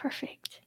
[0.00, 0.60] Perfect.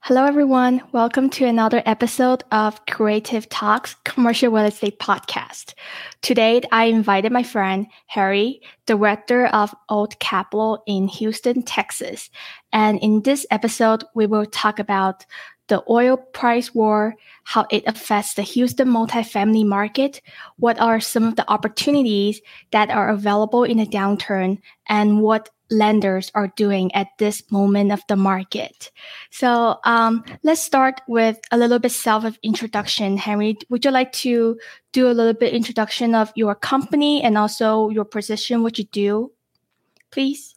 [0.00, 0.80] Hello, everyone.
[0.92, 5.74] Welcome to another episode of Creative Talks Commercial Real Estate Podcast.
[6.22, 12.30] Today, I invited my friend Harry, director of Old Capital in Houston, Texas.
[12.72, 15.26] And in this episode, we will talk about
[15.68, 20.22] the oil price war, how it affects the Houston multifamily market,
[20.56, 22.40] what are some of the opportunities
[22.70, 24.58] that are available in a downturn,
[24.88, 28.90] and what lenders are doing at this moment of the market.
[29.30, 33.16] So um, let's start with a little bit self introduction.
[33.16, 34.58] Henry, would you like to
[34.92, 39.32] do a little bit introduction of your company and also your position, what you do,
[40.10, 40.54] please?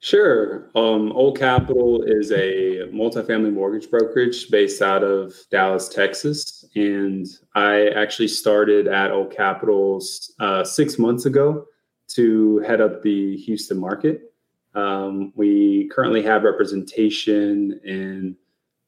[0.00, 0.70] Sure.
[0.76, 6.64] Um, Old Capital is a multifamily mortgage brokerage based out of Dallas, Texas.
[6.76, 7.26] And
[7.56, 10.00] I actually started at Old Capital
[10.38, 11.66] uh, six months ago
[12.08, 14.32] to head up the Houston market.
[14.78, 18.36] Um, we currently have representation in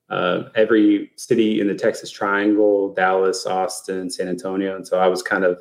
[0.08, 4.76] uh, every city in the Texas Triangle, Dallas, Austin, San Antonio.
[4.76, 5.60] And so I was kind of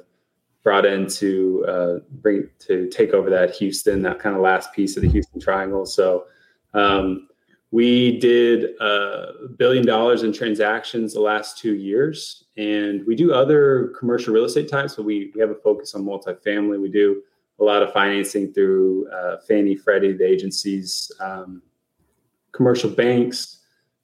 [0.63, 4.95] brought in to uh, bring to take over that Houston, that kind of last piece
[4.97, 5.85] of the Houston Triangle.
[5.85, 6.25] So
[6.73, 7.27] um,
[7.71, 13.93] we did a billion dollars in transactions the last two years, and we do other
[13.97, 14.95] commercial real estate types.
[14.95, 16.81] So we we have a focus on multifamily.
[16.81, 17.21] We do
[17.59, 21.61] a lot of financing through uh, Fannie, Freddie, the agencies, um,
[22.51, 23.59] commercial banks,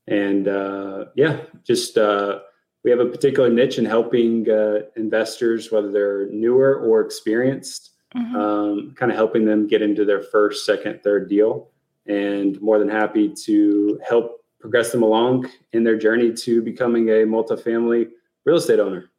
[0.08, 2.40] and uh, yeah, just uh,
[2.84, 8.36] we have a particular niche in helping uh, investors, whether they're newer or experienced, mm-hmm.
[8.36, 11.72] um, kind of helping them get into their first, second, third deal,
[12.06, 17.26] and more than happy to help progress them along in their journey to becoming a
[17.26, 18.10] multifamily
[18.46, 19.10] real estate owner.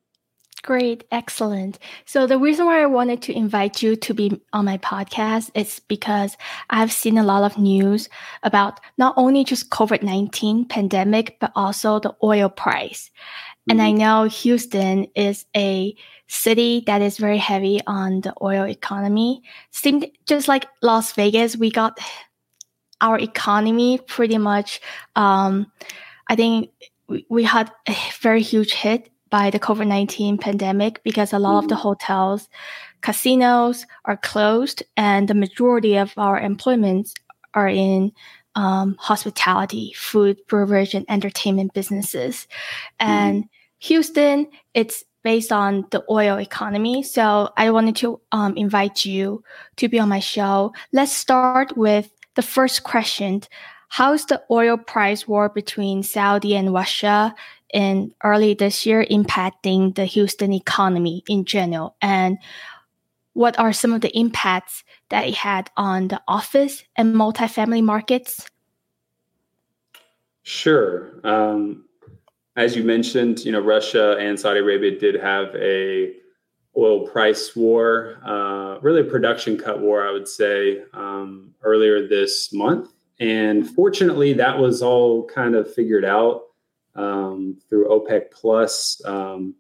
[0.67, 1.79] Great, excellent.
[2.07, 5.81] So the reason why I wanted to invite you to be on my podcast is
[5.87, 6.37] because
[6.71, 8.09] I've seen a lot of news
[8.43, 13.13] about not only just COVID-19 pandemic, but also the oil price.
[13.13, 13.71] Mm-hmm.
[13.71, 13.99] And I mm-hmm.
[13.99, 15.95] know Houston is a
[16.27, 19.43] city that is very heavy on the oil economy.
[19.71, 21.97] Seemed just like Las Vegas, we got
[23.01, 24.81] our economy pretty much,
[25.15, 25.71] um,
[26.27, 26.71] I think
[27.09, 31.55] we, we had a very huge hit by the COVID 19 pandemic because a lot
[31.55, 31.83] mm of the mm-hmm.
[31.83, 32.49] hotels,
[33.03, 37.15] casinos are closed, and the majority of our employments
[37.55, 38.13] are in
[38.55, 42.47] um, hospitality, food, beverage, and entertainment businesses.
[43.01, 43.49] And mm
[43.81, 47.03] Houston, it's based on the oil economy.
[47.03, 49.45] So I wanted to um, invite you
[49.77, 50.73] to be on my show.
[50.93, 53.43] Let's start with the first question.
[53.89, 57.35] How's the oil price war between Saudi and Russia
[57.73, 61.97] in early this year impacting the Houston economy in general?
[62.01, 62.39] And
[63.33, 68.49] what are some of the impacts that it had on the office and multifamily markets?
[70.43, 71.21] Sure.
[71.25, 71.85] Um,
[72.57, 76.15] as you mentioned, you know, Russia and Saudi Arabia did have a
[76.77, 82.53] oil price war, uh, really a production cut war, I would say, um, earlier this
[82.53, 82.91] month.
[83.19, 86.43] And fortunately, that was all kind of figured out
[86.97, 89.01] um, through OPEC Plus.
[89.05, 89.55] Um,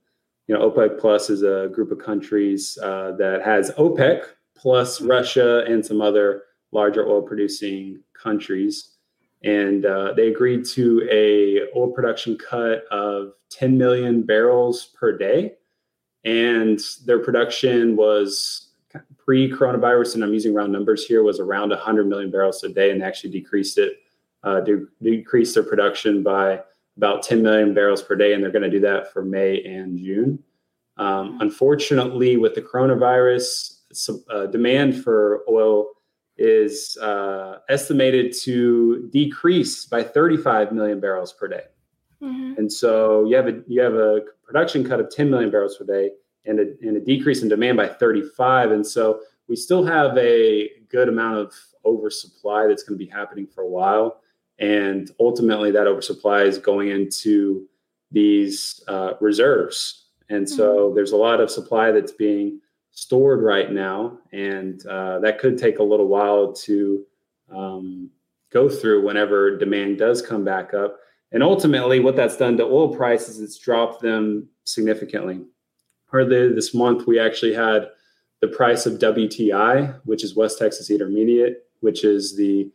[0.46, 4.24] you know, OPEC Plus is a group of countries uh, that has OPEC
[4.56, 6.42] plus Russia and some other
[6.72, 8.92] larger oil producing countries.
[9.44, 15.54] And uh, they agreed to a oil production cut of 10 million barrels per day.
[16.24, 18.70] And their production was
[19.18, 23.02] pre-coronavirus, and I'm using round numbers here, was around 100 million barrels a day, and
[23.02, 23.98] actually decreased it,
[24.42, 26.60] uh, de- decreased their production by
[26.96, 29.98] about 10 million barrels per day, and they're going to do that for May and
[29.98, 30.42] June.
[30.96, 33.74] Um, unfortunately, with the coronavirus,
[34.30, 35.88] uh, demand for oil
[36.38, 41.64] is uh, estimated to decrease by 35 million barrels per day.
[42.22, 42.54] Mm-hmm.
[42.58, 45.84] And so you have a you have a production cut of 10 million barrels per
[45.84, 46.10] day
[46.46, 48.70] and a, and a decrease in demand by 35.
[48.70, 53.46] And so we still have a good amount of oversupply that's going to be happening
[53.46, 54.20] for a while.
[54.58, 57.66] And ultimately, that oversupply is going into
[58.10, 60.06] these uh, reserves.
[60.28, 60.94] And so mm-hmm.
[60.94, 62.60] there's a lot of supply that's being
[62.90, 67.04] stored right now, and uh, that could take a little while to
[67.54, 68.10] um,
[68.50, 70.98] go through whenever demand does come back up.
[71.32, 75.42] And ultimately, what that's done to oil prices, it's dropped them significantly.
[76.12, 77.90] Earlier this month, we actually had
[78.40, 82.70] the price of WTI, which is West Texas Intermediate, which is the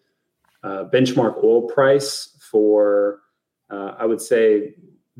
[0.64, 3.20] uh, benchmark oil price for,
[3.70, 4.76] uh, I would say,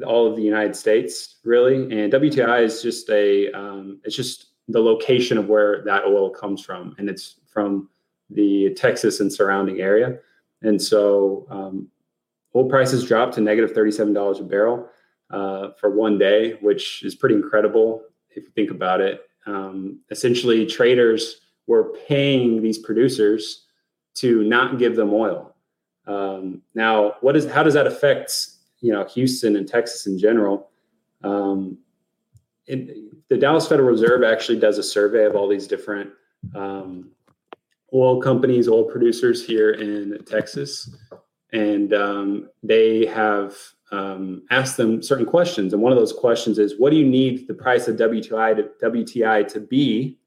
[0.06, 1.76] all of the United States, really.
[1.76, 6.64] And WTI is just a, um, it's just the location of where that oil comes
[6.64, 7.90] from, and it's from
[8.30, 10.18] the Texas and surrounding area.
[10.62, 11.88] And so um,
[12.56, 14.90] oil prices dropped to negative $37 a barrel
[15.30, 19.22] uh, for one day, which is pretty incredible if you think about it.
[19.46, 23.66] Um, essentially, traders were paying these producers
[24.16, 25.56] to not give them oil.
[26.08, 28.48] Um, now, what is how does that affect
[28.80, 30.70] you know Houston and Texas in general?
[31.24, 31.78] Um,
[32.66, 36.12] it, the Dallas Federal Reserve actually does a survey of all these different
[36.56, 37.12] um,
[37.94, 40.94] oil companies, oil producers here in Texas,
[41.54, 43.56] and um, they have
[43.92, 45.74] um, asked them certain questions.
[45.74, 48.90] And one of those questions is, what do you need the price of WTI to
[48.90, 50.18] WTI to be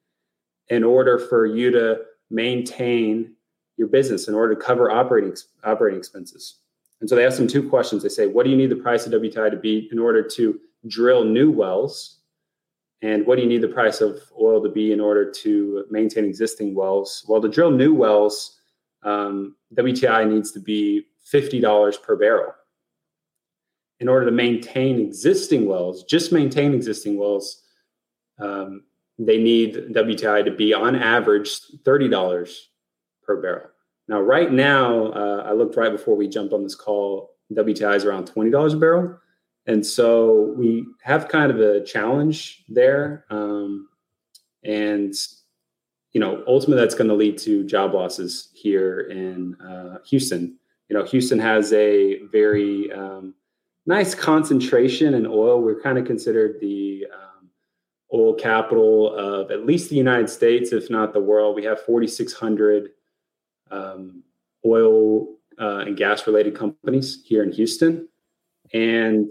[0.68, 2.00] in order for you to
[2.30, 3.33] maintain
[3.76, 5.34] your business, in order to cover operating
[5.64, 6.56] operating expenses?
[7.00, 8.02] And so they ask them two questions.
[8.02, 10.58] They say, what do you need the price of WTI to be in order to
[10.86, 12.20] drill new wells?
[13.02, 16.24] And what do you need the price of oil to be in order to maintain
[16.24, 17.24] existing wells?
[17.28, 18.58] Well, to drill new wells,
[19.02, 22.54] um, WTI needs to be $50 per barrel.
[24.00, 27.62] In order to maintain existing wells, just maintain existing wells,
[28.38, 28.84] um,
[29.18, 32.58] they need WTI to be on average $30
[33.24, 33.68] per barrel.
[34.08, 38.04] Now, right now, uh, I looked right before we jumped on this call, WTI is
[38.04, 39.18] around $20 a barrel.
[39.66, 43.24] And so we have kind of a challenge there.
[43.30, 43.88] Um,
[44.62, 45.14] and,
[46.12, 50.58] you know, ultimately that's going to lead to job losses here in uh, Houston.
[50.88, 53.34] You know, Houston has a very um,
[53.86, 55.62] nice concentration in oil.
[55.62, 57.48] We're kind of considered the um,
[58.12, 61.56] oil capital of at least the United States, if not the world.
[61.56, 62.90] We have 4,600
[63.70, 64.22] um,
[64.64, 65.26] oil
[65.60, 68.08] uh, and gas related companies here in Houston.
[68.72, 69.30] And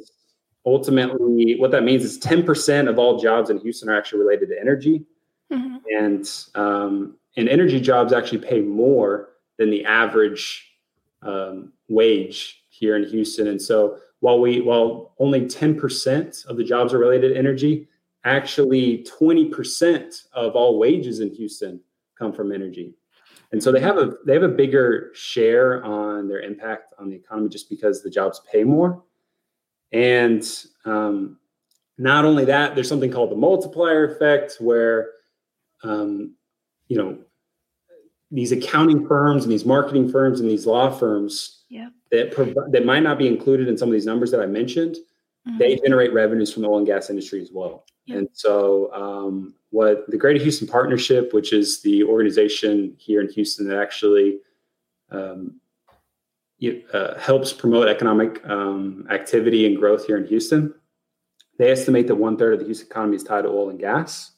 [0.66, 4.60] ultimately, what that means is 10% of all jobs in Houston are actually related to
[4.60, 5.06] energy.
[5.52, 5.78] Mm-hmm.
[5.98, 10.72] And, um, and energy jobs actually pay more than the average
[11.22, 13.48] um, wage here in Houston.
[13.48, 17.88] And so while we while only 10% of the jobs are related to energy,
[18.24, 21.82] actually 20% of all wages in Houston
[22.18, 22.94] come from energy.
[23.54, 27.16] And so they have a they have a bigger share on their impact on the
[27.16, 29.04] economy just because the jobs pay more.
[29.92, 30.44] And
[30.86, 31.38] um,
[32.00, 35.12] not only that, there's something called the multiplier effect, where
[35.84, 36.34] um,
[36.88, 37.20] you know
[38.32, 41.90] these accounting firms and these marketing firms and these law firms yeah.
[42.12, 44.96] that prov- that might not be included in some of these numbers that I mentioned.
[45.48, 45.60] Mm-hmm.
[45.60, 47.86] They generate revenues from the oil and gas industry as well.
[48.06, 48.18] Yeah.
[48.18, 53.68] And so, um, what the Greater Houston Partnership, which is the organization here in Houston
[53.68, 54.40] that actually
[55.10, 55.60] um,
[56.94, 60.74] uh, helps promote economic um, activity and growth here in Houston.
[61.58, 64.32] They estimate that one third of the Houston economy is tied to oil and gas.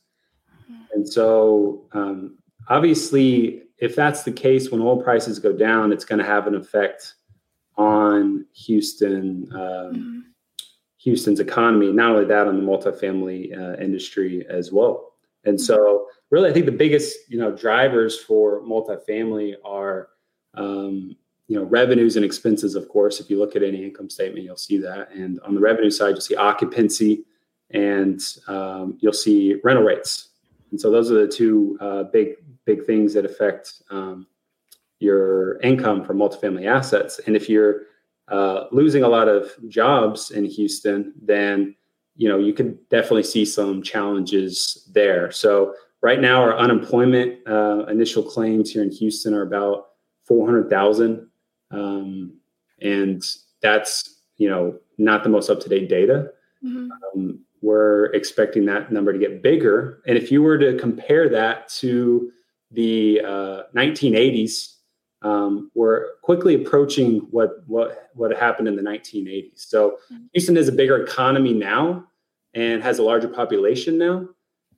[0.96, 2.38] And so, um,
[2.70, 6.56] obviously, if that's the case, when oil prices go down, it's going to have an
[6.56, 7.16] effect
[7.78, 10.20] on Houston, um, mm-hmm.
[11.06, 11.92] Houston's economy.
[11.92, 15.14] Not only that, on the multifamily uh, industry as well.
[15.46, 16.18] And so, mm-hmm.
[16.32, 20.10] really, I think the biggest you know drivers for multifamily are
[20.56, 21.16] um,
[21.48, 24.58] you know revenues and expenses of course if you look at any income statement you'll
[24.58, 27.24] see that and on the revenue side you'll see occupancy
[27.72, 30.30] and um, you'll see rental rates
[30.72, 32.30] and so those are the two uh, big
[32.66, 34.26] big things that affect um,
[35.00, 37.84] your income from multifamily assets and if you're
[38.28, 41.76] uh, losing a lot of jobs in houston then
[42.16, 47.86] you know you could definitely see some challenges there so right now our unemployment uh,
[47.86, 49.90] initial claims here in houston are about
[50.26, 51.28] 400000
[51.72, 52.34] um,
[52.82, 53.24] and
[53.62, 56.32] that's you know not the most up to date data.
[56.64, 56.90] Mm-hmm.
[56.92, 61.68] Um, we're expecting that number to get bigger, and if you were to compare that
[61.70, 62.32] to
[62.72, 64.75] the uh, 1980s,
[65.26, 69.52] um, we're quickly approaching what what what happened in the 1980s.
[69.56, 70.26] So mm-hmm.
[70.34, 72.06] Houston is a bigger economy now
[72.54, 74.30] and has a larger population now,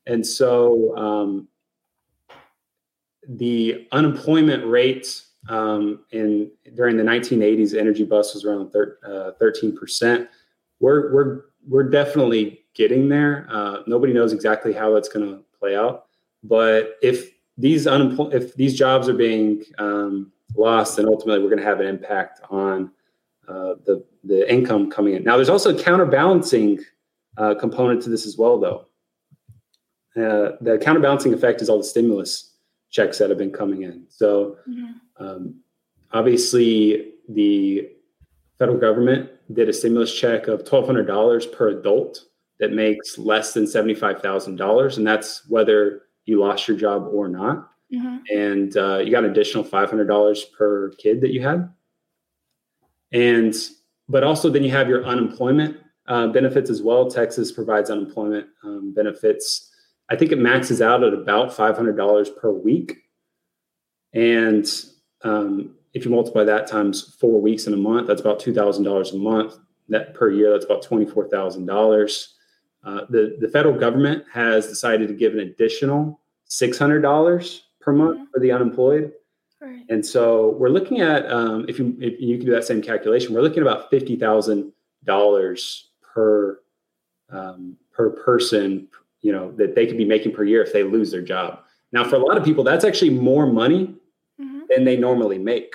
[0.05, 1.47] and so um,
[3.27, 10.27] the unemployment rate um, and during the 1980s, energy bust was around thir- uh, 13%.
[10.79, 13.47] We're, we're, we're definitely getting there.
[13.49, 16.05] Uh, nobody knows exactly how that's going to play out.
[16.43, 21.61] But if these unempl- if these jobs are being um, lost, and ultimately we're going
[21.61, 22.91] to have an impact on
[23.47, 25.23] uh, the the income coming in.
[25.23, 26.79] Now, there's also a counterbalancing
[27.37, 28.87] uh, component to this as well, though.
[30.15, 32.55] Uh, the counterbalancing effect is all the stimulus
[32.89, 34.05] checks that have been coming in.
[34.09, 35.23] So mm-hmm.
[35.23, 35.61] um,
[36.11, 37.89] obviously, the
[38.57, 42.25] federal government did a stimulus check of $1,200 per adult
[42.59, 44.97] that makes less than $75,000.
[44.97, 47.69] And that's whether you lost your job or not.
[47.93, 48.17] Mm-hmm.
[48.35, 51.69] And uh, you got an additional $500 per kid that you had.
[53.11, 53.53] and
[54.09, 55.77] but also then you have your unemployment
[56.07, 57.09] uh, benefits as well.
[57.09, 59.69] Texas provides unemployment um, benefits.
[60.09, 62.97] I think it maxes out at about $500 per week.
[64.13, 64.65] And
[65.23, 69.17] um, if you multiply that times four weeks in a month, that's about $2,000 a
[69.17, 69.57] month.
[69.89, 72.27] That per year, that's about $24,000.
[72.83, 78.25] Uh, the, the federal government has decided to give an additional $600 per month mm-hmm.
[78.33, 79.13] for the unemployed.
[79.61, 79.85] Right.
[79.87, 83.33] And so we're looking at, um, if, you, if you can do that same calculation,
[83.33, 86.59] we're looking at about $50,000 per,
[87.29, 88.89] um, per person,
[89.21, 91.61] you know, that they could be making per year if they lose their job.
[91.93, 93.95] Now, for a lot of people, that's actually more money
[94.39, 94.59] mm-hmm.
[94.69, 95.73] than they normally make.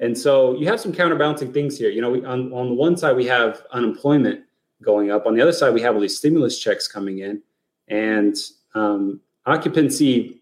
[0.00, 1.90] And so you have some counterbalancing things here.
[1.90, 4.42] You know, we, on, on the one side, we have unemployment
[4.80, 5.26] going up.
[5.26, 7.42] On the other side, we have all these stimulus checks coming in,
[7.88, 8.36] and
[8.74, 10.41] um, occupancy.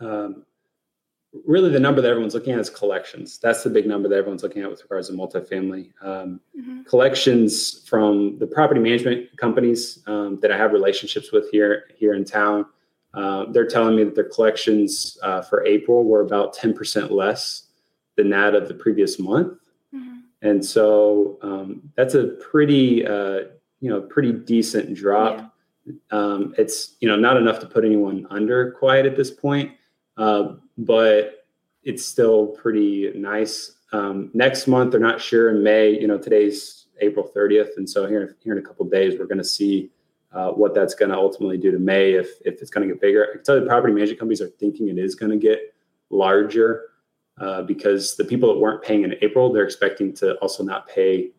[0.00, 0.44] Um,
[1.46, 3.38] really, the number that everyone's looking at is collections.
[3.38, 6.82] That's the big number that everyone's looking at with regards to multifamily um, mm-hmm.
[6.82, 12.24] collections from the property management companies um, that I have relationships with here here in
[12.24, 12.66] town.
[13.14, 17.64] Uh, they're telling me that their collections uh, for April were about ten percent less
[18.16, 19.54] than that of the previous month.
[19.94, 20.18] Mm-hmm.
[20.42, 23.40] And so um, that's a pretty, uh,
[23.80, 25.38] you know, pretty decent drop.
[25.38, 25.48] Yeah.
[26.10, 29.72] Um, it's, you know, not enough to put anyone under quiet at this point,
[30.18, 31.46] uh, but
[31.84, 33.76] it's still pretty nice.
[33.92, 37.76] Um, next month, they're not sure in May, you know, today's April 30th.
[37.76, 39.90] And so here, here in a couple days, we're going to see
[40.32, 43.00] uh, what that's going to ultimately do to May if, if it's going to get
[43.00, 43.26] bigger.
[43.26, 45.74] I can tell you the property management companies are thinking it is going to get
[46.10, 46.90] larger
[47.40, 51.30] uh, because the people that weren't paying in April, they're expecting to also not pay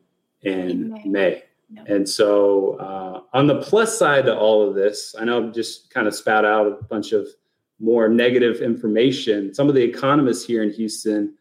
[0.41, 1.03] in, May.
[1.05, 1.43] May.
[1.85, 5.91] And so, uh, on the plus side to all of this, I know I've just
[5.91, 7.27] kind of spat out a bunch of
[7.79, 9.53] more negative information.
[9.53, 11.35] Some of the economists here in Houston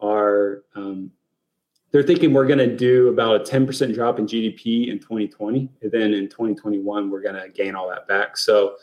[0.00, 1.10] are um,
[1.90, 5.90] they're thinking we're going to do about a 10% drop in GDP in 2020, and
[5.90, 8.36] then in 2021 we're going to gain all that back.
[8.36, 8.76] So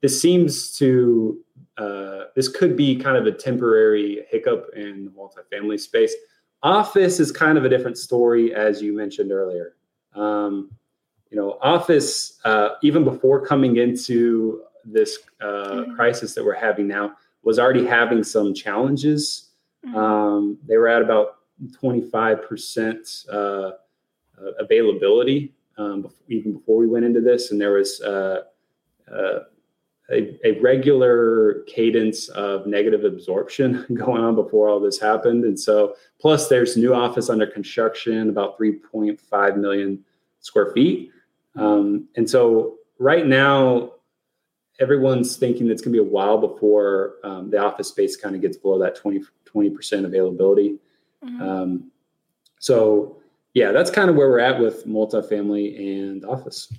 [0.00, 1.42] this seems to
[1.78, 6.14] uh, this could be kind of a temporary hiccup in the multifamily space.
[6.62, 9.74] Office is kind of a different story, as you mentioned earlier.
[10.14, 10.70] Um,
[11.30, 15.94] you know, office uh, even before coming into this uh, mm-hmm.
[15.94, 17.12] crisis that we're having now
[17.42, 19.50] was already having some challenges.
[19.84, 19.96] Mm-hmm.
[19.96, 21.38] Um, they were at about
[21.82, 23.72] 25% uh, uh,
[24.58, 28.42] availability um, even before we went into this, and there was uh,
[29.10, 29.40] uh,
[30.10, 35.44] a, a, regular cadence of negative absorption going on before all this happened.
[35.44, 40.04] And so, plus there's new office under construction, about 3.5 million
[40.40, 41.10] square feet.
[41.56, 43.92] Um, and so, right now,
[44.82, 48.42] everyone's thinking it's going to be a while before um, the office space kind of
[48.42, 50.78] gets below that 20, 20% availability.
[51.24, 51.42] Mm-hmm.
[51.42, 51.92] Um,
[52.58, 53.22] so,
[53.54, 56.72] yeah, that's kind of where we're at with multifamily and office.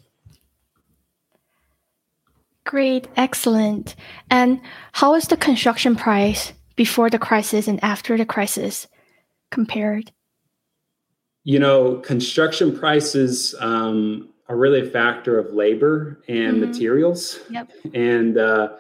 [2.65, 3.95] Great, excellent.
[4.29, 4.60] And
[4.91, 8.88] how is the construction price before the crisis and after the crisis
[9.51, 10.12] compared?
[11.43, 16.67] You know, construction prices um, are really a factor of labor and mm-hmm.
[16.67, 17.39] materials.
[17.50, 17.72] Yep.
[17.93, 18.74] And uh,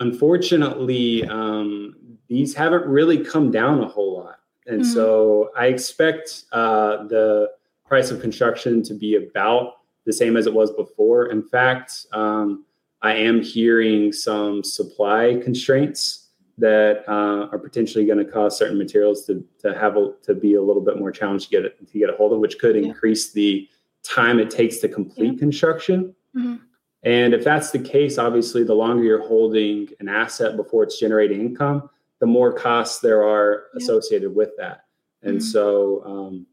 [0.00, 1.94] unfortunately, um,
[2.28, 4.38] these haven't really come down a whole lot.
[4.66, 4.92] And mm-hmm.
[4.92, 7.50] so I expect uh, the
[7.84, 9.74] price of construction to be about
[10.06, 11.26] the same as it was before.
[11.26, 12.64] In fact, um,
[13.02, 19.24] I am hearing some supply constraints that uh, are potentially going to cause certain materials
[19.26, 21.98] to to have a, to be a little bit more challenged to get it, to
[21.98, 22.82] get a hold of, which could yeah.
[22.82, 23.68] increase the
[24.10, 25.38] time it takes to complete yeah.
[25.38, 26.14] construction.
[26.36, 26.56] Mm-hmm.
[27.02, 31.40] And if that's the case, obviously, the longer you're holding an asset before it's generating
[31.40, 31.88] income,
[32.18, 33.82] the more costs there are yeah.
[33.82, 34.84] associated with that.
[35.22, 35.46] And mm-hmm.
[35.46, 36.46] so, um,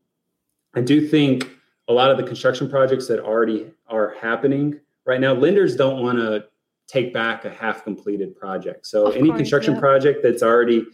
[0.73, 1.49] I do think
[1.87, 6.17] a lot of the construction projects that already are happening right now lenders don't want
[6.17, 6.45] to
[6.85, 9.79] take back a half completed project so of any course, construction yeah.
[9.79, 10.85] project that's already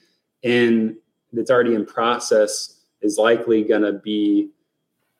[0.43, 0.95] in
[1.33, 4.49] that's already in process is likely going to be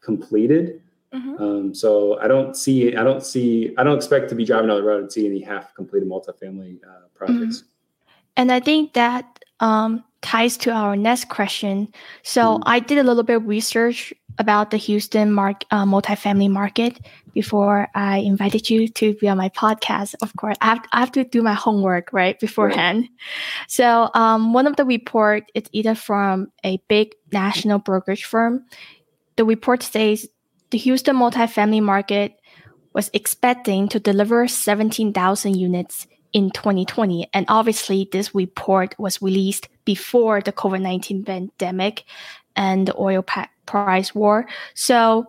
[0.02, 0.82] completed
[1.14, 1.44] mm-hmm.
[1.44, 4.78] um, so i don't see i don't see i don't expect to be driving down
[4.78, 8.12] the road and see any half completed multifamily uh, projects mm-hmm.
[8.38, 11.88] and i think that um, ties to our next question.
[12.24, 12.64] So mm.
[12.66, 17.00] I did a little bit of research about the Houston mark, uh, multifamily market
[17.34, 20.16] before I invited you to be on my podcast.
[20.22, 23.02] Of course, I have, I have to do my homework right beforehand.
[23.02, 23.10] Right.
[23.68, 28.66] So um, one of the report is either from a big national brokerage firm.
[29.36, 30.28] The report says
[30.74, 32.34] the Houston multifamily market
[32.94, 37.30] was expecting to deliver 17,000 units in 2020.
[37.32, 42.06] And obviously, this report was released before the COVID 19 pandemic
[42.56, 43.24] and the oil
[43.68, 44.48] price war.
[44.74, 45.28] So,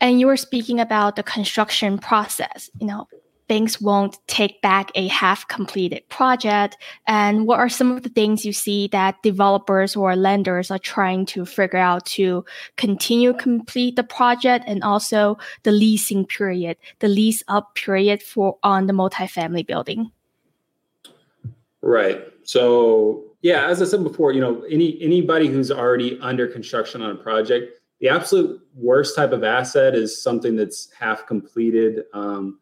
[0.00, 2.70] and you were speaking about the construction process.
[2.80, 3.08] You know,
[3.48, 6.76] banks won't take back a half completed project?
[7.06, 11.26] And what are some of the things you see that developers or lenders are trying
[11.26, 12.44] to figure out to
[12.76, 18.86] continue complete the project and also the leasing period, the lease up period for on
[18.86, 20.10] the multifamily building?
[21.82, 22.22] Right.
[22.44, 27.12] So yeah, as I said before, you know, any anybody who's already under construction on
[27.12, 32.04] a project, the absolute worst type of asset is something that's half completed.
[32.12, 32.58] Um,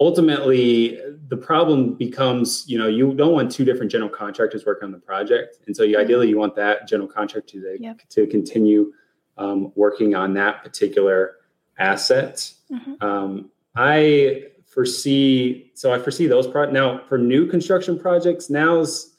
[0.00, 4.92] ultimately the problem becomes you know you don't want two different general contractors working on
[4.92, 6.04] the project and so you mm-hmm.
[6.04, 8.00] ideally you want that general contractor to, yep.
[8.08, 8.92] to continue
[9.36, 11.36] um, working on that particular
[11.78, 13.04] asset mm-hmm.
[13.04, 19.14] um, i foresee so i foresee those pro- now for new construction projects now's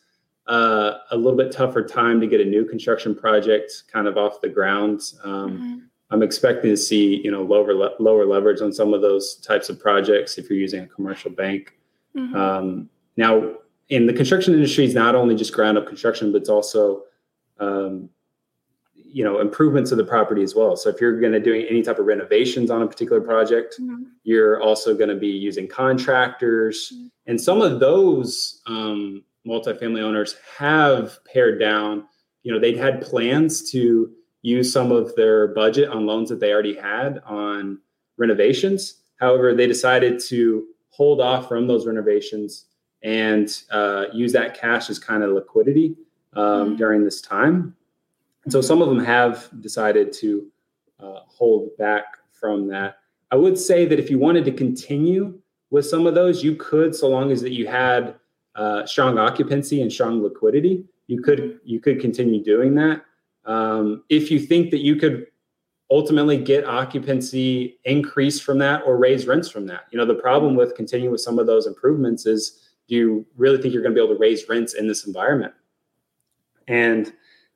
[0.48, 4.42] uh, a little bit tougher time to get a new construction project kind of off
[4.42, 8.74] the ground um, mm-hmm I'm expecting to see you know lower le- lower leverage on
[8.74, 11.78] some of those types of projects if you're using a commercial bank.
[12.16, 12.36] Mm-hmm.
[12.36, 13.56] Um, now,
[13.90, 17.04] in the construction industry, is not only just ground up construction, but it's also
[17.60, 18.10] um,
[18.94, 20.76] you know improvements of the property as well.
[20.76, 24.04] So if you're going to do any type of renovations on a particular project, mm-hmm.
[24.24, 27.08] you're also going to be using contractors, mm-hmm.
[27.28, 32.06] and some of those um, multifamily owners have pared down.
[32.44, 34.12] You know, they'd had plans to
[34.42, 37.80] use some of their budget on loans that they already had on
[38.18, 39.02] renovations.
[39.20, 42.66] However, they decided to hold off from those renovations
[43.04, 45.96] and uh, use that cash as kind of liquidity
[46.34, 46.76] um, mm-hmm.
[46.76, 47.76] during this time.
[48.44, 50.48] And so some of them have decided to
[51.00, 53.00] uh, hold back from that.
[53.32, 56.96] I would say that if you wanted to continue with some of those, you could,
[56.96, 58.16] so long as that you had
[58.56, 61.58] uh, strong occupancy and strong liquidity, you could mm-hmm.
[61.64, 63.04] you could continue doing that.
[63.50, 65.26] Um, if you think that you could
[65.90, 70.56] ultimately get occupancy increase from that or raise rents from that, you know, the problem
[70.56, 74.00] with continuing with some of those improvements is do you really think you're going to
[74.00, 75.54] be able to raise rents in this environment?
[76.68, 77.12] And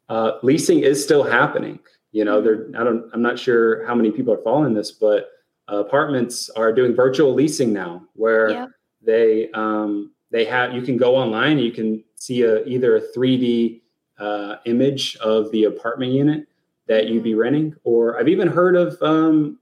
[0.09, 1.79] uh, leasing is still happening.
[2.11, 2.67] You know, there.
[2.77, 3.09] I don't.
[3.13, 5.29] I'm not sure how many people are following this, but
[5.71, 8.69] uh, apartments are doing virtual leasing now, where yep.
[9.01, 13.82] they um, they have you can go online, you can see a either a 3D
[14.19, 16.47] uh, image of the apartment unit
[16.87, 17.39] that you'd be mm-hmm.
[17.39, 17.75] renting.
[17.83, 19.59] Or I've even heard of um,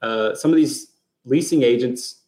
[0.00, 0.92] uh, some of these
[1.24, 2.22] leasing agents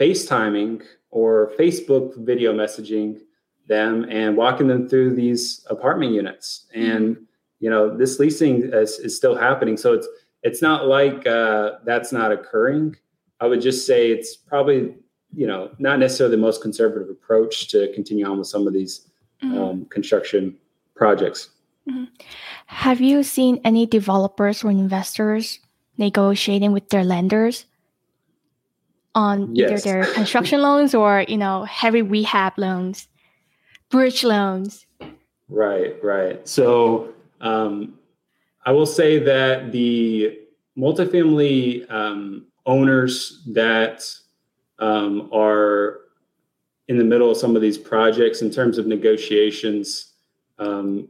[0.00, 3.20] FaceTiming or Facebook video messaging
[3.68, 6.66] them and walking them through these apartment units.
[6.74, 7.24] And mm-hmm.
[7.60, 9.76] you know, this leasing is, is still happening.
[9.76, 10.08] So it's
[10.42, 12.96] it's not like uh, that's not occurring.
[13.40, 14.94] I would just say it's probably
[15.34, 19.08] you know not necessarily the most conservative approach to continue on with some of these
[19.42, 19.58] mm-hmm.
[19.58, 20.56] um, construction
[21.02, 21.50] projects.
[21.88, 22.04] Mm-hmm.
[22.66, 25.58] Have you seen any developers or investors
[25.98, 27.66] negotiating with their lenders
[29.16, 29.70] on yes.
[29.70, 33.08] either their construction loans or you know heavy rehab loans,
[33.90, 34.86] bridge loans?
[35.48, 36.46] Right, right.
[36.46, 37.98] So um,
[38.64, 40.38] I will say that the
[40.78, 44.08] multifamily um, owners that
[44.78, 45.98] um, are
[46.86, 50.11] in the middle of some of these projects in terms of negotiations
[50.62, 51.08] um,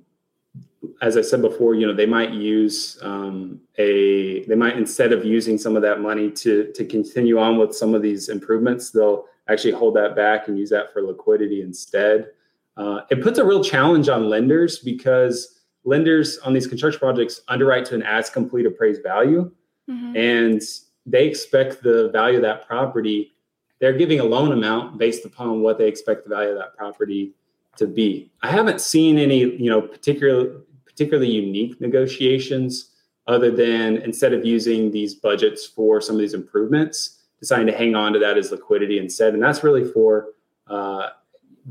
[1.01, 5.25] as I said before, you know, they might use um, a, they might instead of
[5.25, 9.25] using some of that money to to continue on with some of these improvements, they'll
[9.49, 12.29] actually hold that back and use that for liquidity instead.
[12.77, 17.85] Uh, it puts a real challenge on lenders because lenders on these construction projects underwrite
[17.85, 19.51] to an as complete appraised value,
[19.89, 20.17] mm-hmm.
[20.17, 20.63] and
[21.05, 23.33] they expect the value of that property.
[23.81, 27.35] They're giving a loan amount based upon what they expect the value of that property
[27.77, 28.31] to be.
[28.43, 32.91] I haven't seen any, you know, particular particularly unique negotiations
[33.27, 37.95] other than instead of using these budgets for some of these improvements, deciding to hang
[37.95, 39.33] on to that as liquidity instead.
[39.33, 40.29] And that's really for
[40.67, 41.09] uh,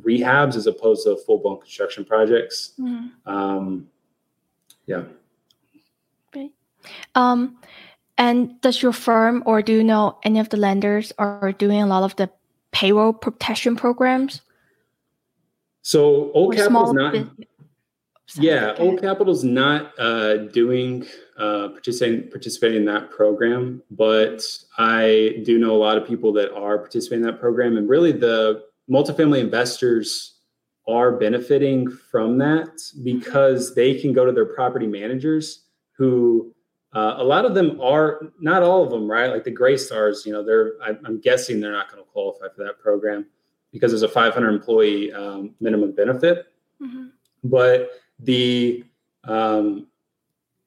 [0.01, 2.73] rehabs as opposed to full blown construction projects.
[2.79, 3.29] Mm-hmm.
[3.29, 3.87] Um,
[4.85, 5.03] yeah.
[6.29, 6.49] Okay.
[7.15, 7.57] Um,
[8.17, 11.87] and does your firm or do you know any of the lenders are doing a
[11.87, 12.29] lot of the
[12.71, 14.41] payroll protection programs?
[15.81, 17.15] So Old Capital is not.
[18.35, 19.07] Yeah, okay.
[19.07, 21.05] Old is not uh, doing
[21.37, 24.41] uh, participating participating in that program, but
[24.77, 28.13] I do know a lot of people that are participating in that program, and really
[28.13, 30.39] the multifamily investors
[30.87, 33.03] are benefiting from that mm-hmm.
[33.03, 35.65] because they can go to their property managers
[35.97, 36.53] who
[36.93, 40.33] uh, a lot of them are not all of them right like the Greystars you
[40.33, 43.27] know they're I, i'm guessing they're not going to qualify for that program
[43.71, 46.47] because there's a 500 employee um, minimum benefit.
[46.81, 47.07] Mm-hmm.
[47.43, 48.83] But the
[49.23, 49.87] um,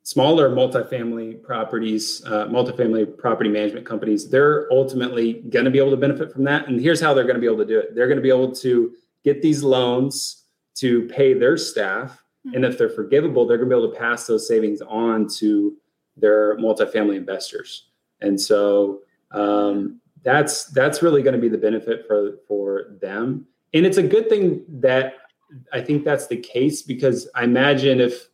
[0.03, 5.97] smaller multifamily properties, uh, multifamily property management companies, they're ultimately going to be able to
[5.97, 6.69] benefit from that.
[6.69, 8.29] And here's how they're going to be able to do it: they're going to be
[8.29, 8.93] able to
[9.25, 10.45] get these loans
[10.77, 12.57] to pay their staff, mm-hmm.
[12.57, 15.77] and if they're forgivable, they're going to be able to pass those savings on to
[16.17, 17.88] their multifamily investors.
[18.21, 19.01] And so
[19.33, 23.46] um, that's that's really going to be the benefit for for them.
[23.72, 25.14] And it's a good thing that
[25.72, 28.28] I think that's the case because I imagine if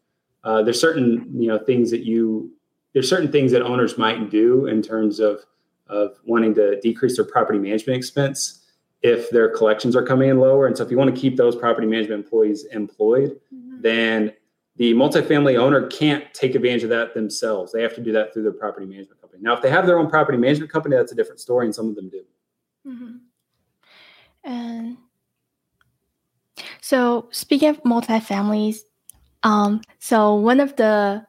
[0.45, 2.53] uh, there's certain you know things that you
[2.93, 5.41] there's certain things that owners might do in terms of
[5.89, 8.65] of wanting to decrease their property management expense
[9.03, 10.67] if their collections are coming in lower.
[10.67, 13.81] And so if you want to keep those property management employees employed, mm-hmm.
[13.81, 14.33] then
[14.77, 17.73] the multifamily owner can't take advantage of that themselves.
[17.73, 19.20] They have to do that through their property management.
[19.41, 21.89] Now, if they have their own property management company, that's a different story, and some
[21.89, 22.23] of them do.
[22.87, 23.17] Mm-hmm.
[24.45, 24.97] And
[26.81, 28.79] so, speaking of multifamilies,
[29.43, 31.25] um, so one of the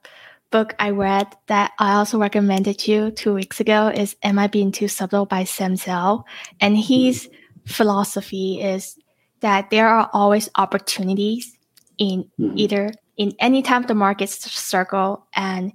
[0.50, 4.72] book I read that I also recommended you two weeks ago is "Am I Being
[4.72, 6.26] Too Subtle" by Sam Zell,
[6.60, 7.30] and his
[7.66, 8.98] philosophy is
[9.40, 11.58] that there are always opportunities
[11.98, 12.58] in mm-hmm.
[12.58, 15.74] either in any time the markets circle, and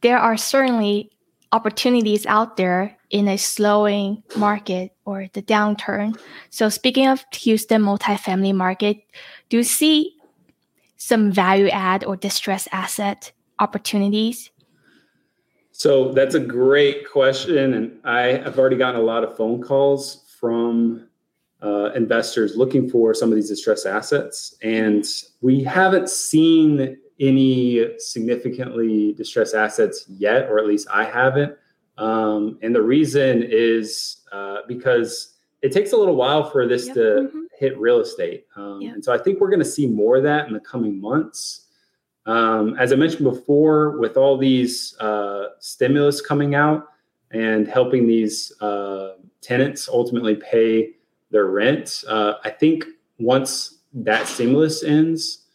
[0.00, 1.10] there are certainly
[1.52, 6.18] opportunities out there in a slowing market or the downturn.
[6.50, 8.98] So speaking of Houston multifamily market,
[9.48, 10.16] do you see
[10.96, 14.50] some value add or distress asset opportunities?
[15.70, 17.74] So that's a great question.
[17.74, 21.06] And I have already gotten a lot of phone calls from
[21.62, 24.56] uh, investors looking for some of these distressed assets.
[24.62, 25.04] And
[25.42, 31.56] we haven't seen any significantly distressed assets yet, or at least I haven't.
[31.98, 36.94] Um, and the reason is uh, because it takes a little while for this yep.
[36.94, 37.40] to mm-hmm.
[37.58, 38.46] hit real estate.
[38.56, 38.94] Um, yep.
[38.94, 41.62] And so I think we're going to see more of that in the coming months.
[42.26, 46.88] Um, as I mentioned before, with all these uh, stimulus coming out
[47.30, 50.90] and helping these uh, tenants ultimately pay
[51.30, 52.84] their rent, uh, I think
[53.18, 55.45] once that stimulus ends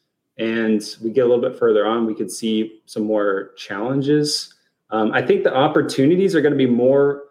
[0.42, 4.56] and we get a little bit further on, we could see some more challenges.
[4.90, 7.26] Um, I think the opportunities are going to be more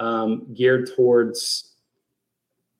[0.00, 1.74] um, geared towards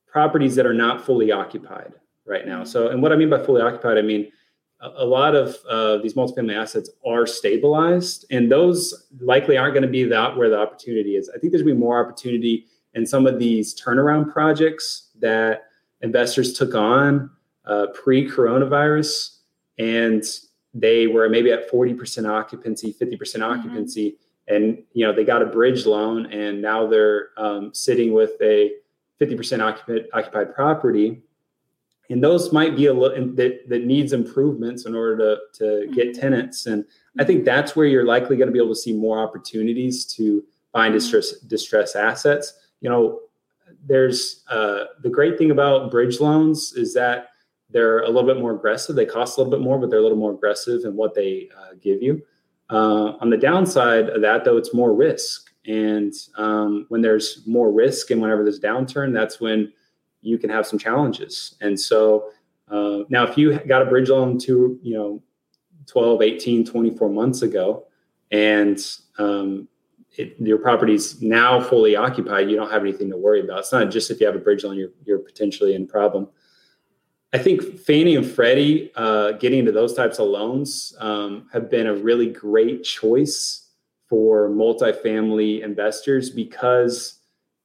[0.08, 1.92] properties that are not fully occupied
[2.24, 2.64] right now.
[2.64, 4.32] So, and what I mean by fully occupied, I mean
[4.80, 9.82] a, a lot of uh, these multifamily assets are stabilized, and those likely aren't going
[9.82, 11.28] to be that where the opportunity is.
[11.28, 15.66] I think there's going to be more opportunity in some of these turnaround projects that
[16.00, 17.30] investors took on
[17.66, 19.35] uh, pre-coronavirus,
[19.78, 20.24] and
[20.74, 23.42] they were maybe at 40% occupancy, 50% mm-hmm.
[23.42, 24.18] occupancy.
[24.48, 28.70] And you know they got a bridge loan, and now they're um, sitting with a
[29.20, 31.22] 50% occupied, occupied property
[32.10, 36.08] and those might be a little that, that needs improvements in order to, to get
[36.08, 36.20] mm-hmm.
[36.20, 36.84] tenants and
[37.18, 40.44] i think that's where you're likely going to be able to see more opportunities to
[40.72, 40.98] find mm-hmm.
[40.98, 43.20] distress distress assets you know
[43.84, 47.30] there's uh, the great thing about bridge loans is that
[47.70, 50.02] they're a little bit more aggressive they cost a little bit more but they're a
[50.02, 52.22] little more aggressive in what they uh, give you
[52.70, 57.72] uh, on the downside of that though it's more risk and um, when there's more
[57.72, 59.72] risk and whenever there's downturn, that's when
[60.22, 61.56] you can have some challenges.
[61.60, 62.30] And so
[62.68, 65.22] uh, now, if you got a bridge loan to, you know,
[65.86, 67.86] 12, 18, 24 months ago,
[68.32, 68.78] and
[69.18, 69.68] um,
[70.16, 73.60] it, your property's now fully occupied, you don't have anything to worry about.
[73.60, 76.28] It's not just if you have a bridge loan, you're, you're potentially in problem.
[77.36, 81.86] I think Fannie and Freddie uh, getting into those types of loans um, have been
[81.86, 83.68] a really great choice
[84.08, 87.18] for multifamily investors because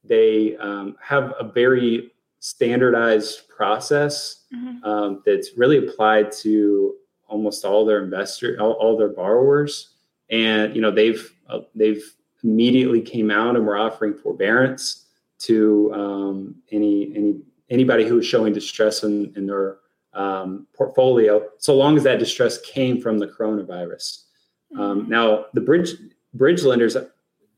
[0.04, 4.84] they um, have a very standardized process mm-hmm.
[4.84, 9.94] um, that's really applied to almost all their investor all, all their borrowers
[10.28, 15.06] and you know they've uh, they've immediately came out and were offering forbearance
[15.38, 17.40] to um, any any
[17.72, 19.78] anybody who is showing distress in, in their
[20.14, 24.24] um, portfolio so long as that distress came from the coronavirus
[24.78, 25.10] um, mm-hmm.
[25.10, 25.90] now the bridge
[26.34, 26.96] bridge lenders,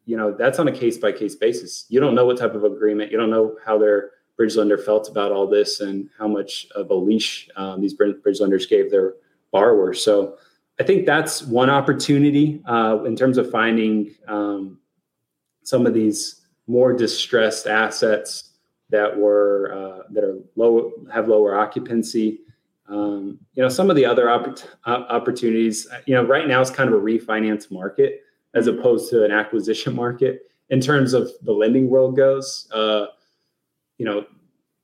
[0.04, 1.86] you know, that's on a case by case basis.
[1.88, 5.08] You don't know what type of agreement, you don't know how their bridge lender felt
[5.08, 9.14] about all this and how much of a leash um, these bridge lenders gave their
[9.52, 10.04] borrowers.
[10.04, 10.38] So
[10.80, 14.78] I think that's one opportunity uh, in terms of finding um,
[15.62, 18.50] some of these more distressed assets
[18.94, 22.40] that were uh, that are low have lower occupancy.
[22.88, 25.86] Um, you know, some of the other opp- opportunities.
[26.06, 28.22] You know, right now it's kind of a refinance market
[28.54, 32.68] as opposed to an acquisition market in terms of the lending world goes.
[32.72, 33.06] Uh,
[33.98, 34.24] you know,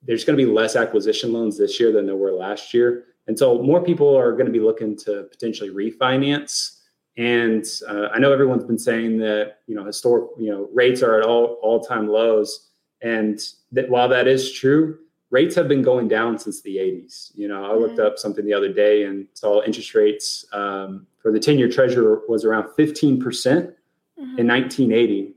[0.02, 3.04] there's going to be less acquisition loans this year than there were last year.
[3.26, 6.80] And so more people are going to be looking to potentially refinance
[7.16, 11.20] And uh, I know everyone's been saying that you know historic you know rates are
[11.20, 12.69] at all all time lows,
[13.02, 13.40] and
[13.72, 14.98] that while that is true,
[15.30, 17.30] rates have been going down since the 80s.
[17.34, 18.06] You know, I looked mm-hmm.
[18.06, 22.18] up something the other day and saw interest rates um, for the 10 year treasury
[22.28, 24.38] was around 15% mm-hmm.
[24.38, 25.34] in 1980.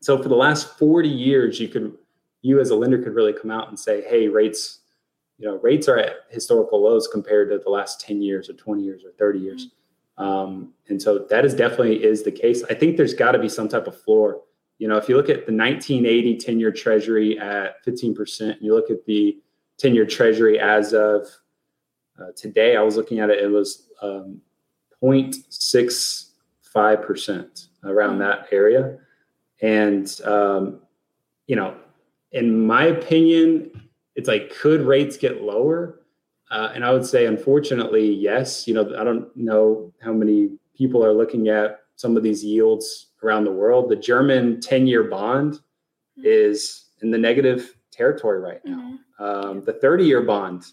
[0.00, 1.96] So for the last 40 years, you could
[2.42, 4.80] you as a lender could really come out and say, hey, rates
[5.38, 8.82] you know rates are at historical lows compared to the last 10 years or 20
[8.82, 9.66] years or 30 years
[10.18, 10.24] mm-hmm.
[10.24, 13.48] um, and so that is definitely is the case i think there's got to be
[13.48, 14.42] some type of floor
[14.78, 18.90] you know if you look at the 1980 10 year treasury at 15% you look
[18.90, 19.38] at the
[19.78, 21.26] 10 year treasury as of
[22.20, 24.40] uh, today i was looking at it it was um,
[25.02, 28.18] 0.65% around mm-hmm.
[28.20, 28.98] that area.
[29.60, 30.78] And um,
[31.46, 31.76] you know
[32.32, 33.70] in my opinion
[34.14, 36.02] it's like could rates get lower?
[36.50, 38.66] Uh, and i would say unfortunately yes.
[38.66, 43.07] You know i don't know how many people are looking at some of these yields
[43.22, 46.22] around the world the german 10 year bond mm-hmm.
[46.24, 49.24] is in the negative territory right now mm-hmm.
[49.24, 50.64] um, the 30 year bond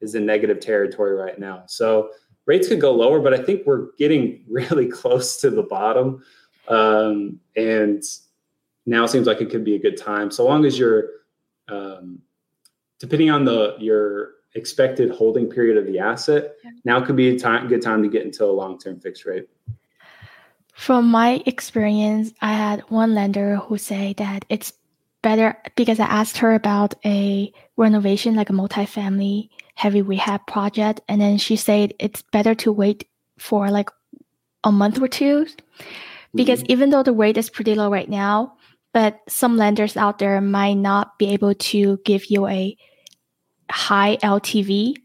[0.00, 2.10] is in negative territory right now so
[2.46, 6.22] rates could go lower but i think we're getting really close to the bottom
[6.68, 8.02] um, and
[8.86, 11.08] now seems like it could be a good time so long as you're
[11.68, 12.20] um,
[12.98, 16.70] depending on the your expected holding period of the asset, yeah.
[16.84, 19.48] now could be a time, good time to get into a long term fixed rate.
[20.74, 24.72] From my experience, I had one lender who said that it's
[25.22, 31.20] better because I asked her about a renovation, like a multifamily heavy rehab project, and
[31.20, 33.08] then she said it's better to wait
[33.38, 33.88] for like
[34.64, 35.46] a month or two
[36.34, 36.72] because mm-hmm.
[36.72, 38.54] even though the rate is pretty low right now,
[38.92, 42.76] but some lenders out there might not be able to give you a
[43.70, 44.96] high LTV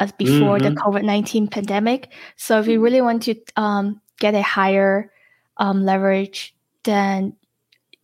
[0.00, 0.74] as before mm-hmm.
[0.74, 2.12] the COVID 19 pandemic.
[2.36, 5.10] So if you really want to um, get a higher
[5.56, 7.36] um, leverage, then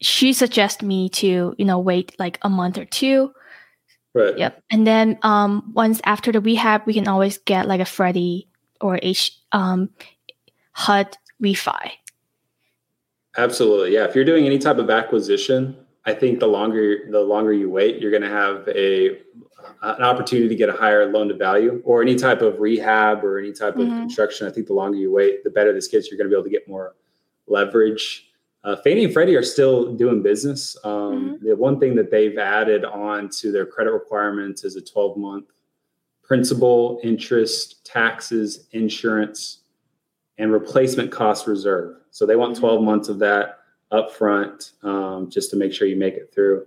[0.00, 3.32] she suggests me to, you know, wait like a month or two.
[4.14, 4.36] Right.
[4.36, 4.62] Yep.
[4.70, 8.48] And then um, once after the rehab, we can always get like a Freddie
[8.80, 9.90] or H um,
[10.72, 11.92] HUD refi.
[13.36, 13.94] Absolutely.
[13.94, 14.04] Yeah.
[14.06, 18.00] If you're doing any type of acquisition, I think the longer the longer you wait,
[18.00, 19.18] you're going to have a
[19.82, 23.38] an opportunity to get a higher loan to value or any type of rehab or
[23.38, 23.92] any type mm-hmm.
[23.92, 24.46] of construction.
[24.46, 26.10] I think the longer you wait, the better this gets.
[26.10, 26.94] You're going to be able to get more
[27.50, 28.26] leverage.
[28.62, 30.76] Uh, Fannie and Freddie are still doing business.
[30.84, 30.92] Um,
[31.38, 31.48] mm-hmm.
[31.48, 35.46] The one thing that they've added on to their credit requirements is a 12 month
[36.22, 39.62] principal, interest, taxes, insurance,
[40.38, 41.96] and replacement cost reserve.
[42.12, 43.58] So they want 12 months of that
[43.92, 46.66] upfront um, just to make sure you make it through.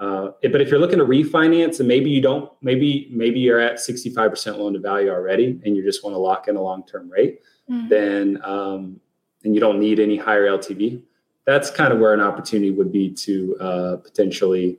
[0.00, 3.76] Uh, but if you're looking to refinance and maybe you don't, maybe maybe you're at
[3.76, 7.08] 65% loan to value already, and you just want to lock in a long term
[7.08, 7.88] rate, mm-hmm.
[7.88, 9.00] then um,
[9.44, 11.02] and you don't need any higher LTV.
[11.46, 14.78] That's kind of where an opportunity would be to uh, potentially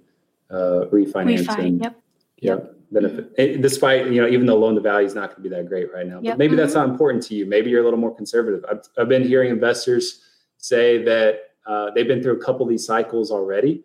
[0.49, 1.45] uh, refinance.
[1.45, 2.01] Refi, and, yep.
[2.37, 2.71] Yep.
[2.91, 3.61] Benefit, mm-hmm.
[3.61, 5.91] despite you know, even though loan to value is not going to be that great
[5.91, 6.19] right now.
[6.21, 6.33] Yep.
[6.33, 6.57] But maybe mm-hmm.
[6.57, 7.45] that's not important to you.
[7.45, 8.63] Maybe you're a little more conservative.
[8.69, 10.21] I've, I've been hearing investors
[10.57, 13.83] say that uh, they've been through a couple of these cycles already.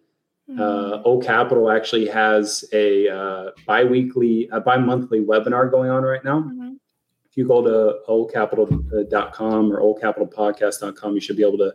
[0.51, 0.61] Mm-hmm.
[0.61, 6.41] Uh, O Capital actually has a uh, biweekly, a bi-monthly webinar going on right now.
[6.41, 6.70] Mm-hmm.
[7.31, 11.75] If you go to ocapital.com or ocapitalpodcast.com, you should be able to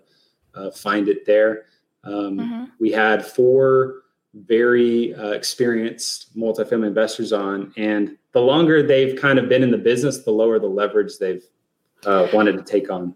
[0.53, 1.65] uh, find it there.
[2.03, 2.63] Um, mm-hmm.
[2.79, 9.47] We had four very uh, experienced multifamily investors on, and the longer they've kind of
[9.47, 11.43] been in the business, the lower the leverage they've
[12.05, 13.15] uh, wanted to take on.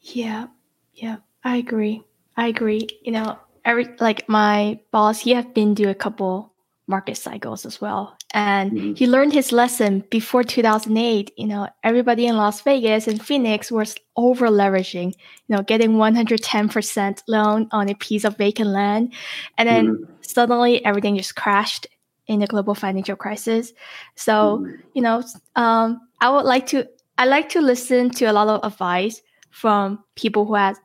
[0.00, 0.48] Yeah,
[0.92, 2.02] yeah, I agree.
[2.36, 2.86] I agree.
[3.02, 6.52] You know, every like my boss, he have been to a couple
[6.86, 8.17] market cycles as well.
[8.34, 8.92] And mm-hmm.
[8.94, 11.32] he learned his lesson before 2008.
[11.36, 17.22] You know, everybody in Las Vegas and Phoenix was over leveraging, you know, getting 110%
[17.26, 19.14] loan on a piece of vacant land.
[19.56, 20.12] And then mm-hmm.
[20.20, 21.86] suddenly everything just crashed
[22.26, 23.72] in the global financial crisis.
[24.14, 24.76] So, mm-hmm.
[24.92, 25.22] you know,
[25.56, 26.86] um, I would like to,
[27.16, 30.78] I like to listen to a lot of advice from people who have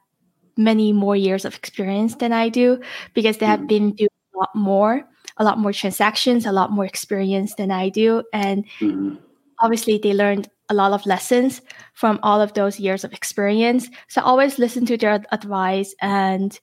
[0.58, 2.80] many more years of experience than I do
[3.14, 3.68] because they have mm-hmm.
[3.68, 5.04] been doing a lot more,
[5.38, 8.24] a lot more transactions, a lot more experience than I do.
[8.34, 9.16] And mm-hmm.
[9.60, 11.62] obviously, they learned a lot of lessons
[11.94, 13.90] from all of those years of experience.
[14.08, 15.94] So I always listen to their advice.
[16.02, 16.58] And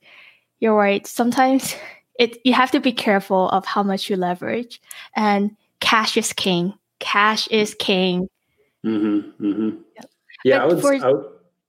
[0.61, 1.74] you're right, sometimes
[2.18, 4.80] it you have to be careful of how much you leverage.
[5.16, 6.74] And cash is king.
[6.98, 8.28] Cash is king.
[8.85, 9.70] Mm-hmm, mm-hmm.
[10.44, 11.26] Yeah, I would, for, I would,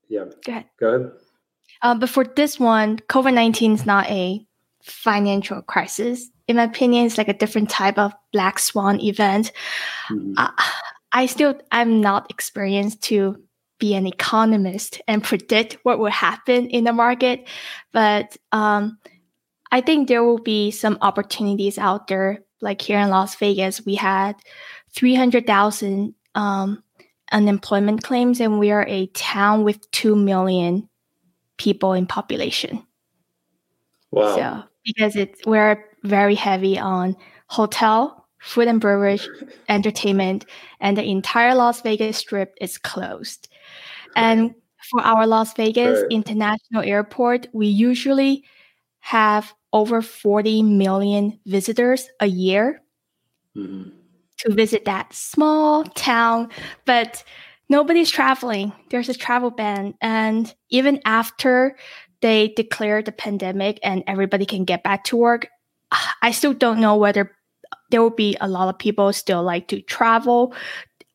[0.08, 0.24] yeah.
[0.44, 0.64] Go ahead.
[0.78, 1.12] Go ahead.
[1.82, 4.44] Uh, but for this one, COVID 19 is not a
[4.82, 6.30] financial crisis.
[6.48, 9.52] In my opinion, it's like a different type of black swan event.
[10.10, 10.34] Mm-hmm.
[10.36, 10.50] Uh,
[11.12, 13.36] I still, I'm not experienced to
[13.78, 17.48] be an economist and predict what will happen in the market,
[17.92, 18.98] but um,
[19.72, 22.44] I think there will be some opportunities out there.
[22.60, 24.36] Like here in Las Vegas, we had
[24.94, 26.82] 300,000 um,
[27.32, 30.88] unemployment claims, and we are a town with 2 million
[31.56, 32.86] people in population.
[34.10, 34.36] Wow.
[34.36, 37.16] So, because it's, we're very heavy on
[37.48, 39.28] hotel, food and beverage,
[39.68, 40.44] entertainment,
[40.80, 43.48] and the entire Las Vegas strip is closed.
[44.16, 44.54] And
[44.90, 46.10] for our Las Vegas right.
[46.10, 48.44] International Airport, we usually
[49.00, 52.82] have over 40 million visitors a year
[53.56, 53.90] mm-hmm.
[54.38, 56.50] to visit that small town.
[56.84, 57.24] But
[57.68, 58.72] nobody's traveling.
[58.90, 59.94] There's a travel ban.
[60.00, 61.76] And even after
[62.22, 65.48] they declare the pandemic and everybody can get back to work,
[66.22, 67.32] I still don't know whether
[67.90, 70.54] there will be a lot of people still like to travel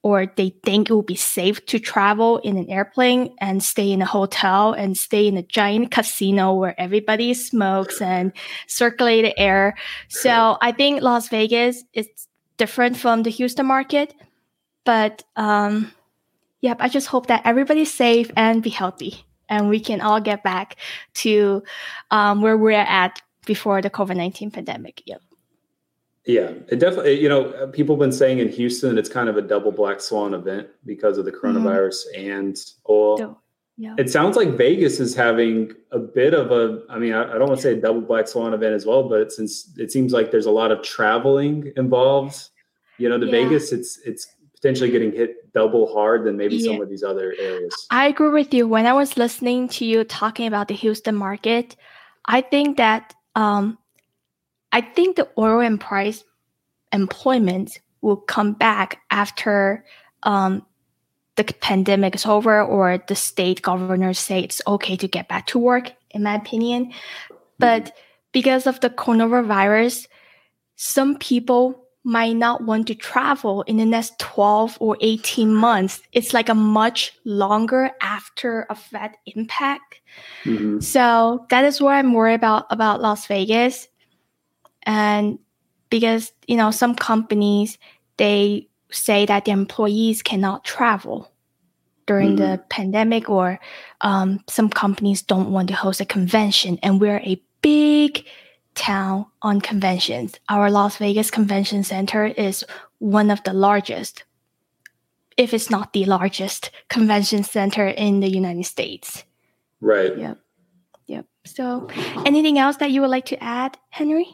[0.03, 4.01] or they think it will be safe to travel in an airplane and stay in
[4.01, 8.31] a hotel and stay in a giant casino where everybody smokes and
[8.67, 9.75] circulated air.
[10.07, 12.07] So I think Las Vegas is
[12.57, 14.13] different from the Houston market.
[14.85, 15.91] But um,
[16.61, 20.43] yep, I just hope that everybody's safe and be healthy and we can all get
[20.43, 20.75] back
[21.15, 21.63] to
[22.11, 25.01] um, where we're at before the COVID 19 pandemic.
[25.05, 25.21] Yep.
[26.25, 29.41] Yeah, it definitely, you know, people have been saying in Houston, it's kind of a
[29.41, 31.57] double black swan event because of the mm-hmm.
[31.57, 32.31] coronavirus mm-hmm.
[32.31, 32.57] and
[32.89, 33.41] oil.
[33.77, 33.95] Yeah.
[33.97, 37.47] It sounds like Vegas is having a bit of a, I mean, I, I don't
[37.47, 40.31] want to say a double black swan event as well, but since it seems like
[40.31, 42.49] there's a lot of traveling involved,
[42.97, 43.43] you know, the yeah.
[43.43, 46.71] Vegas, it's, it's potentially getting hit double hard than maybe yeah.
[46.71, 47.73] some of these other areas.
[47.91, 48.67] I agree with you.
[48.67, 51.75] When I was listening to you talking about the Houston market,
[52.25, 53.77] I think that um,
[54.71, 56.23] I think the oil and price
[56.91, 59.85] employment will come back after
[60.23, 60.65] um,
[61.35, 65.59] the pandemic is over or the state governors say it's okay to get back to
[65.59, 66.93] work, in my opinion.
[67.59, 67.97] But mm-hmm.
[68.31, 70.07] because of the coronavirus,
[70.75, 76.01] some people might not want to travel in the next 12 or 18 months.
[76.13, 79.99] It's like a much longer after effect impact.
[80.45, 80.79] Mm-hmm.
[80.79, 83.89] So that is what I'm worried about about Las Vegas.
[84.83, 85.37] And
[85.89, 87.77] because, you know, some companies
[88.15, 91.29] they say that the employees cannot travel
[92.05, 92.51] during mm-hmm.
[92.51, 93.59] the pandemic or
[93.99, 98.25] um, some companies don't want to host a convention and we're a big
[98.77, 100.39] town on conventions.
[100.47, 102.63] Our Las Vegas Convention Center is
[102.99, 104.23] one of the largest,
[105.35, 109.23] if it's not the largest, convention center in the United States.
[109.81, 110.17] Right.
[110.17, 110.37] Yep.
[111.07, 111.25] Yep.
[111.45, 111.87] So,
[112.25, 114.27] anything else that you would like to add, Henry?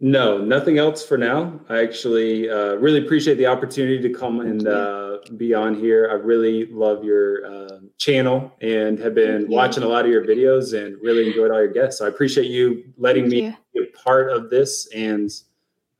[0.00, 1.60] No, nothing else for now.
[1.68, 6.08] I actually uh, really appreciate the opportunity to come and uh, be on here.
[6.10, 10.78] I really love your uh, channel and have been watching a lot of your videos
[10.78, 11.98] and really enjoyed all your guests.
[11.98, 13.56] So I appreciate you letting thank me you.
[13.74, 14.88] be a part of this.
[14.94, 15.30] And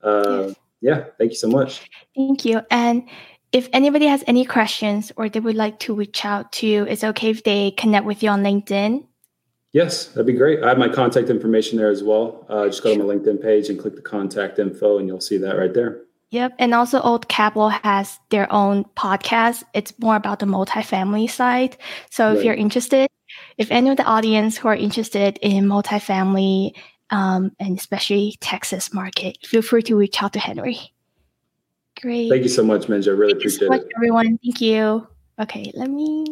[0.01, 0.55] uh, yes.
[0.81, 1.89] yeah, thank you so much.
[2.15, 2.61] Thank you.
[2.69, 3.07] And
[3.51, 7.03] if anybody has any questions or they would like to reach out to you, it's
[7.03, 9.05] okay if they connect with you on LinkedIn.
[9.73, 10.63] Yes, that'd be great.
[10.63, 12.45] I have my contact information there as well.
[12.47, 15.37] Uh, just go to my LinkedIn page and click the contact info, and you'll see
[15.37, 16.03] that right there.
[16.33, 16.55] Yep.
[16.57, 19.63] And also, Old Capital has their own podcast.
[19.75, 21.77] It's more about the multifamily side.
[22.09, 23.07] So if you're interested,
[23.59, 26.73] if any of the audience who are interested in multifamily
[27.11, 30.79] um, and especially Texas market, feel free to reach out to Henry.
[32.01, 32.29] Great.
[32.29, 33.09] Thank you so much, Minja.
[33.09, 33.91] I really Thank appreciate so much, it.
[33.95, 35.07] Everyone, thank you.
[35.39, 36.25] Okay, let me